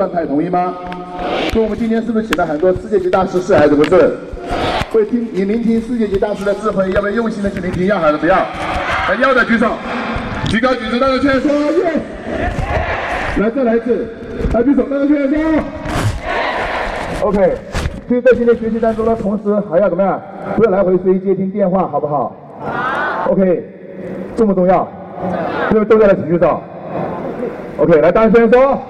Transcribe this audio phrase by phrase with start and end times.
[0.00, 0.72] 状态同意吗？
[1.52, 3.38] 所以我们今天是不是请了很多世界级大师？
[3.42, 4.16] 是还是不是？
[4.90, 7.84] 会听你聆听世界级大师的智慧，要不要用心的去聆听？
[7.84, 8.34] 要还是不要？
[8.34, 9.66] 来要的举手，
[10.48, 13.44] 举高举直，大家确认说要。
[13.44, 14.08] 来再来一次，
[14.54, 15.38] 来举手，大家确认说
[17.20, 17.56] OK。
[18.08, 20.18] 所以在今天学习当中呢，同时还要怎么样？
[20.56, 22.34] 不要来回随意接听电话，好不好？
[22.58, 23.32] 好。
[23.32, 23.62] OK，
[24.34, 24.88] 重不重要？
[25.68, 25.84] 重要。
[25.84, 26.58] 重要的请举手。
[27.76, 28.80] OK，来，大家先说。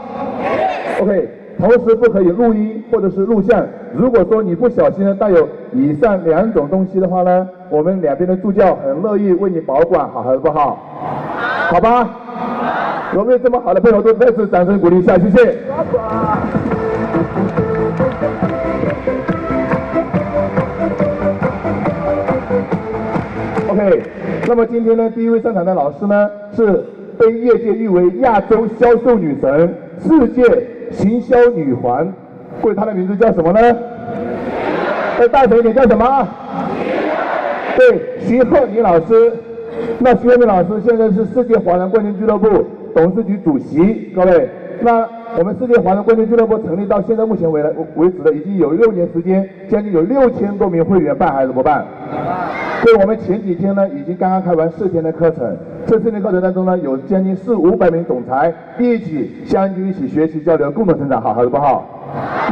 [1.00, 1.28] OK，
[1.58, 3.66] 同时不可以录音或者是录像。
[3.94, 10.78] 如果说你不小心带有以上两种东西的话呢，我们两边的助教很乐意为你保管，好还是不好？
[11.70, 12.10] 好吧？
[13.14, 14.12] 有没有这么好的配合度？
[14.12, 15.56] 再次掌声鼓励一下，谢谢。
[23.68, 24.02] OK，
[24.46, 26.84] 那么今天呢，第一位上场的老师呢，是
[27.18, 30.42] 被业界誉为亚洲销售女神、世界。
[31.00, 32.12] 行销女皇，
[32.60, 33.76] 贵她的名字叫什么呢？
[35.18, 36.28] 再大声一点，叫什么？
[37.76, 39.32] 对，徐鹤宁老师。
[39.98, 44.48] 那徐鹤宁老师现在是世界华人冠军俱乐部董事局主席，各位。
[44.80, 45.06] 那
[45.38, 51.84] 我们世界华人冠军俱乐部成立到现在目前为来为止的，已经有六年时间，将近有六千多名会员办还是不办？
[52.82, 55.56] 所以我们前几天呢，已经刚刚开完四天的课程。
[55.86, 61.84] 这四天课程当中呢，有将近四五百名总裁一起相聚一起学习交流，共同成长，好还是不好？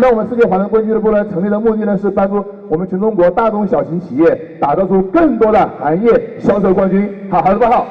[0.00, 7.86] 那我们世界华人冠军俱乐部呢，成立的目的呢，是帮助我们全中国大中小型企业打造出更多的行业销售冠军，好还是不好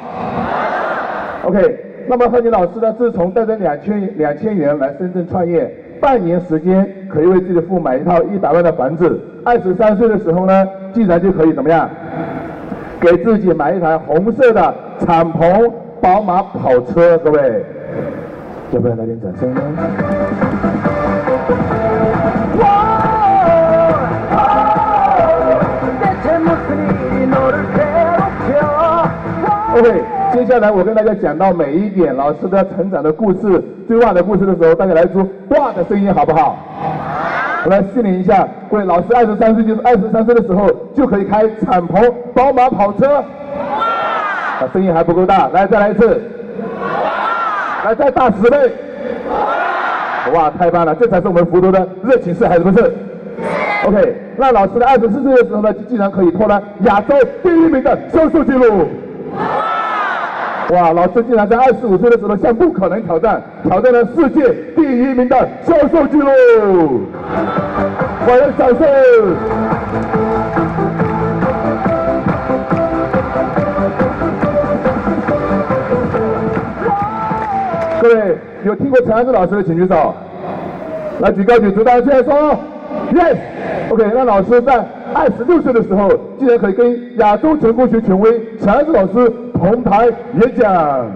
[1.44, 1.76] ？OK，
[2.08, 5.70] 那么贺宁老师呢，自从带着两千两千元来深圳创业，
[6.00, 11.88] 半年时间可以为自己的父母买一套一百万的房子，二十三岁的时候呢，竟然就可以怎么样？
[12.98, 15.70] 给自己买一台红色的敞篷
[16.00, 17.64] 宝马跑车，各位，
[18.72, 19.60] 要不要来点掌声呢
[29.76, 30.02] ？OK，
[30.38, 35.18] 接下来我跟大家讲到每一点老师的成长的故事、对话的故事的时候，大家来出
[35.48, 36.56] 哇的声音，好不好？
[37.64, 43.16] 我来训练一下，各位老师，二十三岁就是二十三岁的时候就可以开敞篷宝马跑车。
[43.16, 44.68] 哇！
[44.72, 46.22] 声音还不够大，来再来一次。
[46.84, 47.84] 哇！
[47.86, 48.72] 来再大十倍。
[50.32, 50.44] 哇！
[50.44, 52.94] 哇，太棒了，这才是我们福州的热情是还是不是
[53.86, 58.86] ？OK，那老师的二十四岁的时候呢，竟然可以破了亚洲第一名的销售记录。
[60.70, 60.92] 哇！
[60.92, 66.28] 老师竟然在二十五岁的时候向不可能挑战，挑战了世界第一名的销售记录。
[68.26, 68.78] 欢迎掌声！
[78.02, 80.14] 各位有听过陈安之老师的，请举手。
[81.20, 82.58] 来举高举直，大家现在说
[83.14, 83.36] yes。
[83.88, 88.30] OK，那老师在二十六岁的时候，竟然可以跟亚洲成功学权威
[88.60, 89.32] 陈安之老师。
[89.58, 91.06] 同台演讲。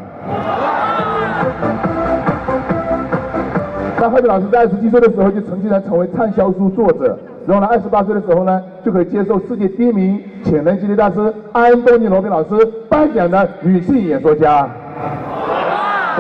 [4.01, 7.17] 那贺敏老师在二十七岁的时候就曾经呢成为畅销书作者，
[7.47, 12.49] 然后呢，二十八岁的时候呢，就可以接受世界第一名潜能激励大师安东尼罗宾老师
[12.89, 14.69] 颁奖的女性演说家。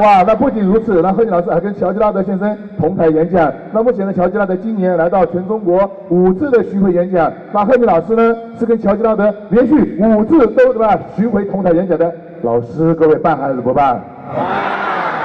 [0.00, 3.52] 哇，那不仅如此，那贺锦老师还跟乔吉拉德先生同台演讲。
[3.72, 7.30] 那目前呢，乔吉拉德今年来到全中国五次的巡回演讲。
[7.52, 12.10] 那贺锦老师呢，是跟乔吉拉德连续五次都什么巡回同台演讲的
[12.40, 12.94] 老师。
[12.94, 14.00] 各位办还是不办？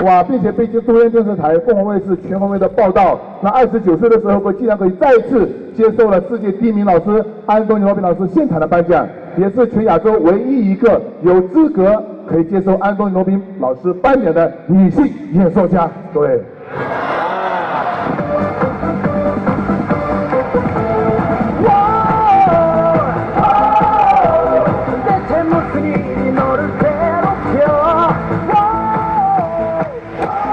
[0.05, 3.17] 哇，并且被中央电视台、凤凰卫视全方位的报道。
[3.41, 9.07] 那二十九岁的时候，我竟然可以再次接受了世界第一名老师安东尼罗宾老师现场的颁奖，
[9.37, 12.03] 也是全亚洲唯一一个有资格。
[12.27, 16.41] 可以接受安东尼罗宾老师颁奖的女性演说家，各位。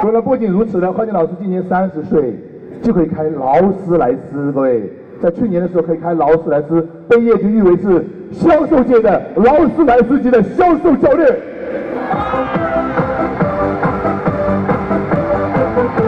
[0.05, 2.39] 为了不仅如此呢，贺金老师今年三十岁
[2.83, 4.89] 就可以开劳斯莱斯，各位，
[5.21, 11.37] 在去年的时候可以开劳斯莱斯，被业界誉为是销售界的劳斯莱斯级的销售教练。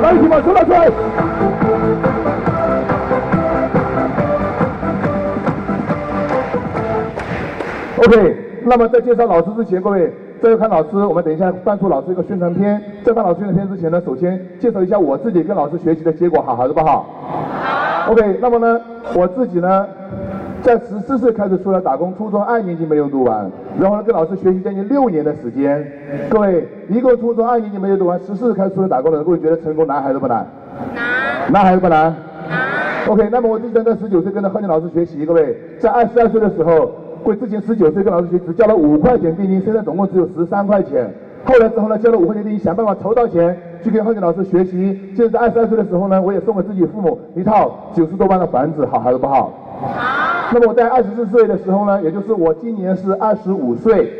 [0.02, 0.90] 来，一起把手拿出来。
[7.98, 12.80] OK，那么在介绍老师之前，各位在看老师，我们等一下放出老师一个宣传片。
[13.04, 16.80] 在放老师宣传片之前呢，首先介绍一下我自己跟老师学习的结果，好还是不？
[16.84, 17.06] 好。
[18.10, 18.80] OK，那么呢，
[19.14, 19.86] 我自己呢。
[20.62, 23.48] 在十四岁开始出来打工，初中二年级没有读完，
[23.78, 25.86] 然后呢跟老师学习将近六年的时间。
[26.28, 30.44] 各位，一个初中二年级没有读完，十四岁开始出来打工的，各位觉得成功难还是不难？
[30.94, 31.52] 难。
[31.52, 32.12] 难还是不难
[32.48, 32.56] 难
[33.08, 36.90] ？OK，那么我之前在十九岁跟着贺建老师学习，各位在二十二岁的时候，
[37.24, 41.08] 各位之前十九岁跟老师学只交了五块钱定金，现在总共只有十三块钱。
[41.44, 44.98] 后来之后呢，交了五块钱定金，想办法筹到钱去跟贺建老师学习。
[45.14, 49.52] 现在在二十二岁的时候呢，我也送给自己父母一套九十多万的房子，好还是不好？
[49.80, 50.15] 好。
[50.52, 54.10] 那么我在二十四岁的时候呢，也就是我今年是二十五岁，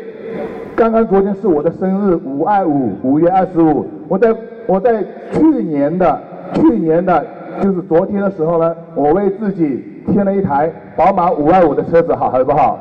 [0.75, 3.85] 刚刚昨天是我的生日，五二五，五月二十五。
[4.07, 4.35] 我在
[4.65, 6.21] 我在去年的。
[6.53, 7.25] 去年的，
[7.61, 12.79] 就是昨天的时候呢，我为自己添了一台宝马五二五的车子，好还是不好？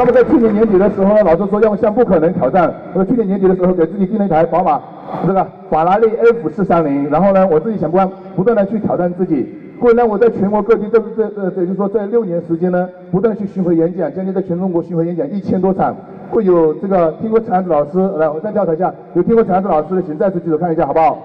[0.00, 2.72] 那么在去年年底的时候呢，老师说要向不可能挑战。
[2.94, 4.80] 我去年年底的时候给自己订了一台宝马，
[5.26, 7.98] 这个法拉利 F 四三零，然后呢，我自己想不
[8.34, 9.46] 不断的去挑战自己。
[9.78, 15.94] 过呢，我在全国各地，这这这，也就是说，在六年时间呢，不断去巡回演讲，将近在全中国巡回演讲一千多场。
[16.30, 21.18] 会有这个听过陈安子老师，来，我再调查一下，有听过陈安子老师的，请再次举手看一下，好不好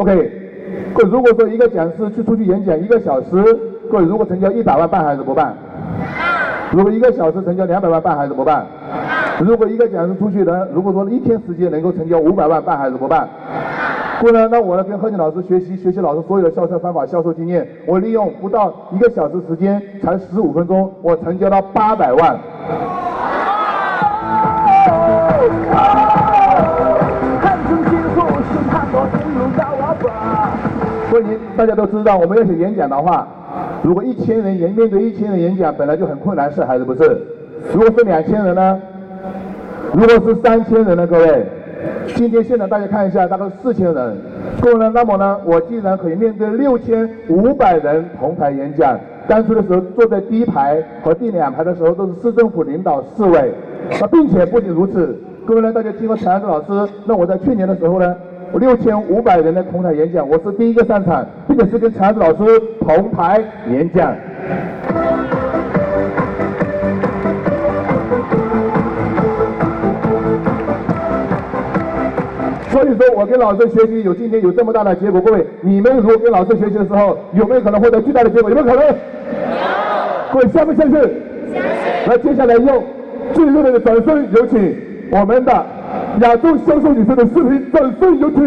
[0.00, 0.30] ？OK。
[0.92, 3.28] 各位，如果说一个讲师去出去演讲一个小时，
[3.90, 5.56] 各位如果成交一百万办还是不办？
[6.72, 8.66] 如果一个小时成交两百万办还是不办？
[9.40, 13.28] 如果一个讲师出去能，如果说一天时间能够成交五百万办还是不办？
[14.20, 17.66] 不呢，那我呢跟贺静老师学习学习老师所有的销售方法、销售经验。
[17.86, 22.36] 我利用不到一个小时时间，才十五分钟，我成交了八百万。
[31.10, 31.24] 所以
[31.56, 33.26] 大家都知道，我们要写演讲的话，
[33.82, 37.18] 如果一千人演面对一千人演讲，本来就很困难，是还是不是？
[37.72, 38.80] 如果是两千人呢？
[39.92, 41.06] 如果是三千人呢？
[41.06, 41.46] 各位？
[42.16, 44.16] 今天现场大家看一下，大概四千人，
[44.60, 44.90] 各位呢？
[44.92, 48.98] 那么呢，我竟然可以面对六千五百人同台演讲。
[49.28, 53.52] 当初的时候，坐在第一排和第两排的时候，都是市政府领导四位。
[54.00, 55.16] 那并且不仅如此，
[55.46, 56.92] 各位呢，大家听过陈安志老师？
[57.06, 58.16] 那我在去年的时候呢，
[58.54, 64.14] 六千五百人的同台演讲，我是第一个上场，并且是跟陈安志老师同台演讲。
[72.70, 78.48] 所以说我跟老师学习有今天有这么大的结果，各位，你们如果跟老师学习的时候，有没有可能获得巨大的结果？
[78.50, 78.86] 有没有可能？
[78.86, 78.94] 有。
[80.32, 80.92] 各位相不相信？
[80.92, 81.10] 相信。
[82.06, 82.84] 那接下来用
[83.32, 84.76] 最热烈的掌声，有请
[85.10, 85.66] 我们的
[86.20, 88.42] 亚洲销售女生的视频，掌声有请。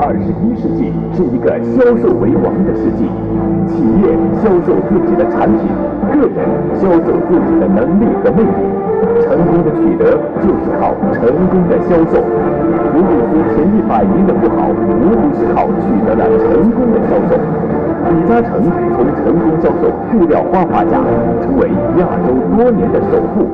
[0.00, 3.08] 二十一世纪是一个销售为王的世纪，
[3.68, 4.04] 企业
[4.42, 5.60] 销售自己的产品，
[6.12, 6.36] 个人
[6.78, 8.48] 销售自己的能力和魅力。
[9.22, 10.04] 成功的取得
[10.40, 12.22] 就是靠成功的销售。
[13.54, 17.40] 前一百名的富豪，无不是靠取得了成功的销售。
[18.04, 18.62] 李嘉诚
[18.94, 21.00] 从成功销售塑料花发夹，
[21.42, 23.48] 成为亚洲多年的首富。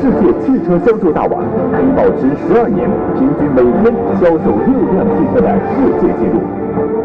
[0.00, 1.42] 世界汽车销售大王
[1.72, 6.40] 可以保持十二年平均每天销售六辆汽车的世界纪录。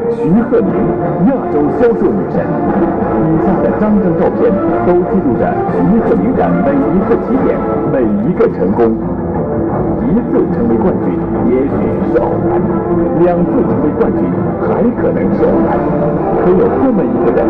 [0.09, 0.73] 徐鹤宁，
[1.29, 2.41] 亚洲销售女神。
[2.41, 4.49] 以下的张张照片
[4.85, 7.57] 都记录着徐鹤宁的每一个起点，
[7.93, 8.97] 每一个成功。
[10.05, 11.13] 一次成为冠军
[11.49, 11.75] 也许
[12.11, 12.61] 是偶然，
[13.23, 14.23] 两次成为冠军
[14.63, 15.77] 还可能是偶然。
[16.39, 17.45] 可有这么一个人，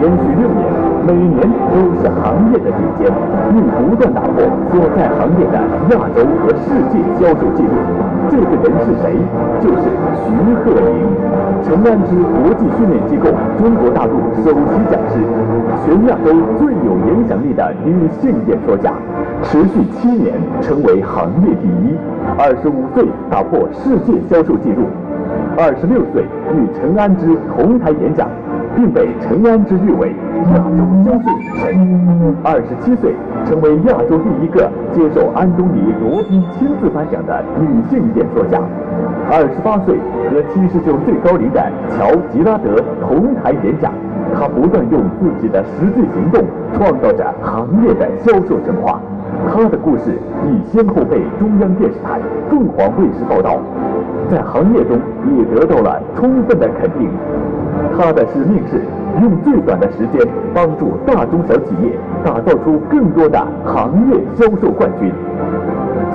[0.00, 0.64] 连续六年，
[1.06, 1.40] 每年
[1.70, 3.12] 都是行业的顶尖，
[3.52, 4.42] 并不断打破
[4.72, 5.60] 所在行业的
[5.92, 7.74] 亚洲和世界销售记录。
[8.30, 9.14] 这个人是谁？
[9.60, 9.90] 就是
[10.24, 11.06] 徐鹤宁，
[11.62, 13.28] 陈安之国际训练机构
[13.58, 15.20] 中国大陆首席讲师，
[15.84, 18.92] 全亚洲最有影响力的女性演说家，
[19.42, 21.96] 持续七年成为行业第一。
[22.38, 24.84] 二十五岁打破世界销售纪录，
[25.56, 28.28] 二十六岁与陈安之同台演讲，
[28.76, 30.14] 并被陈安之誉为
[30.52, 32.36] 亚洲销售女神。
[32.44, 33.12] 二十七岁
[33.44, 38.60] 成为亚洲第一个接受安东尼罗宾亲自颁奖的女性演说家。
[39.30, 39.96] 二十八岁
[40.30, 41.60] 和七十九岁高龄的
[41.96, 43.92] 乔吉拉德同台演讲，
[44.34, 46.44] 他不断用自己的实际行动
[46.76, 49.00] 创造着行业的销售神话。
[49.48, 52.20] 他的故事已先后被中央电视台、
[52.50, 53.58] 凤凰卫视报道，
[54.28, 54.98] 在行业中
[55.36, 57.08] 也得到了充分的肯定。
[57.96, 58.80] 他的使命是
[59.20, 65.12] 用最短的时间帮助大中小企业打造出更多的行业销售冠军。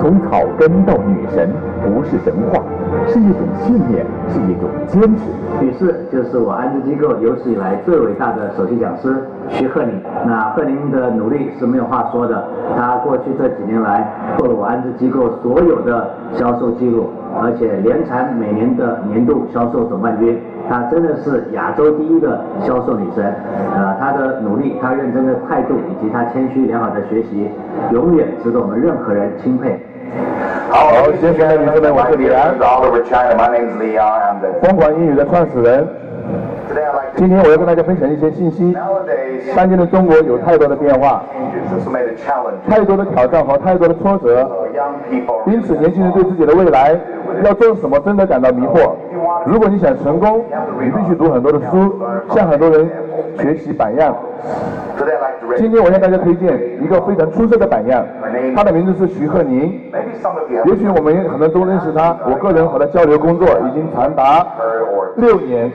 [0.00, 1.50] 从草根到女神，
[1.94, 2.62] 不是神话，
[3.06, 5.22] 是一种信念，是一种坚持。
[5.60, 9.16] 女士就是我安置机构有史以来最伟大的首席讲师
[9.48, 10.00] 徐鹤宁。
[10.26, 12.44] 那鹤宁的努力是没有话说的。
[12.76, 17.08] 他过去这几年来，破了我安置机构所有的销售记录，
[17.40, 20.38] 而且连蝉每年的年度销售总冠军。
[20.68, 23.24] 她真的是亚洲第一个销售女神，
[23.76, 27.48] 呃，她的努力、她认真的态度以及她谦虚良好的学习，
[27.92, 29.80] 永远值得我们任何人钦佩。
[30.76, 30.92] 好，
[31.22, 33.32] 先生的女士们，我是李安，all over China.
[33.34, 34.20] My name's Leon.
[34.20, 35.88] I'm the 疯狂英语的创始人。
[37.16, 38.76] 今天我要跟大家分享一些信息。
[39.56, 41.22] 当今的中国有太多的变化
[42.68, 44.46] 太多的挑战和太多的挫折.
[45.46, 46.94] 因此年轻人对自己的未来
[47.42, 48.90] 要做什么真的感到迷惑。
[49.46, 50.44] 如果你想成功，
[50.78, 51.98] 你必须读很多的书，
[52.34, 52.86] 向很多人
[53.38, 54.14] 学习榜样。
[55.56, 58.04] 今天我向大家推荐一个非常出色的榜样，
[58.54, 59.80] 他的名字是徐鹤宁。
[60.66, 64.46] 也许我们很多人都认识他，我个人和他交流工作已经长达
[65.16, 65.70] 六年。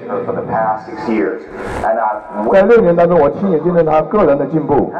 [2.51, 4.91] 在六年当中，我亲眼见证他个人的进步。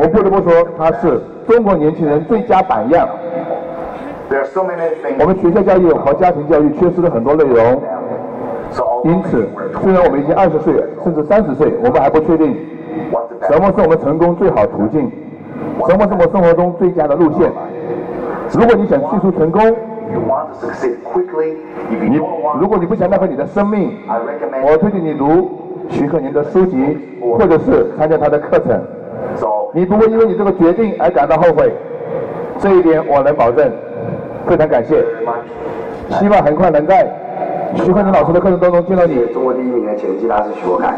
[0.00, 3.08] 我不得不说，他是中国年轻人最佳榜样。
[5.20, 7.82] 我们学校教育和家庭教育缺失了很多内容
[9.04, 9.46] 因此，
[9.82, 10.74] 虽然我们已经二十岁
[11.04, 12.56] 甚至三十岁，我们还不确定
[13.48, 15.10] 什么是我们成功最好途径，
[15.88, 17.50] 什么是我们生活中最佳的路线。
[18.52, 19.62] 如果你想迅速成功，
[21.90, 22.20] 你
[22.60, 23.92] 如果你不想浪费你的生命，
[24.64, 25.50] 我推荐你读
[25.88, 28.80] 徐克宁的书籍，或者是参加他的课程。
[29.74, 31.72] 你不会因为你这个决定而感到后悔，
[32.58, 33.70] 这一点我能保证。
[34.46, 35.04] 非常感谢，
[36.08, 37.06] 希望很快能在
[37.76, 39.14] 徐鹤宁老师的课程当中见到你。
[39.32, 40.94] 中国第一名的前吉他是徐国凯。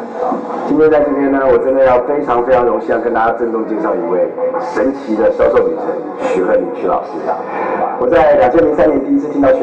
[0.68, 5.86] 今天在这边呢，我真的要非常非常荣幸，要跟大家郑重介绍一位神奇的销售女神
[6.32, 7.10] 徐鹤宁徐老师。
[7.98, 9.58] 我在两千零三年第一次听到徐